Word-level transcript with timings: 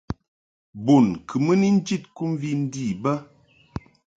Bun 0.85 1.05
kɨ 1.27 1.35
mɨ 1.45 1.53
ni 1.59 1.67
njid 1.77 2.03
kɨmvi 2.15 2.49
ndi 2.63 2.83
bə. 3.03 3.11